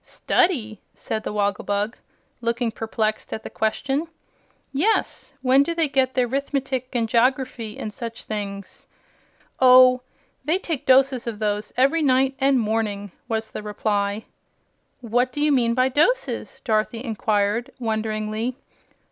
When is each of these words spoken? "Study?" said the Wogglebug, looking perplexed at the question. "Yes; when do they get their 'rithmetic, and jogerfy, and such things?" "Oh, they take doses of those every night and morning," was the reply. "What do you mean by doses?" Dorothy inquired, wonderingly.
"Study?" 0.03 0.81
said 0.95 1.21
the 1.21 1.31
Wogglebug, 1.31 1.95
looking 2.41 2.71
perplexed 2.71 3.31
at 3.33 3.43
the 3.43 3.51
question. 3.51 4.07
"Yes; 4.73 5.35
when 5.43 5.61
do 5.61 5.75
they 5.75 5.87
get 5.87 6.15
their 6.15 6.27
'rithmetic, 6.27 6.85
and 6.93 7.07
jogerfy, 7.07 7.77
and 7.79 7.93
such 7.93 8.23
things?" 8.23 8.87
"Oh, 9.59 10.01
they 10.43 10.57
take 10.57 10.87
doses 10.87 11.27
of 11.27 11.37
those 11.37 11.71
every 11.77 12.01
night 12.01 12.33
and 12.39 12.59
morning," 12.59 13.11
was 13.27 13.51
the 13.51 13.61
reply. 13.61 14.25
"What 15.01 15.31
do 15.31 15.39
you 15.39 15.51
mean 15.51 15.75
by 15.75 15.87
doses?" 15.87 16.61
Dorothy 16.65 17.03
inquired, 17.05 17.69
wonderingly. 17.77 18.57